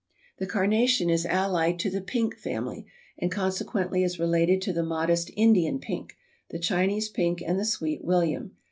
The 0.39 0.47
Carnation 0.47 1.11
is 1.11 1.27
allied 1.27 1.77
to 1.81 1.91
the 1.91 2.01
pink 2.01 2.35
family, 2.35 2.87
and 3.19 3.31
consequently 3.31 4.01
is 4.01 4.17
related 4.19 4.59
to 4.63 4.73
the 4.73 4.81
modest 4.81 5.29
Indian 5.37 5.77
pink, 5.77 6.17
the 6.49 6.57
Chinese 6.57 7.07
pink 7.09 7.39
and 7.39 7.59
the 7.59 7.65
Sweet 7.65 8.03
William. 8.03 8.57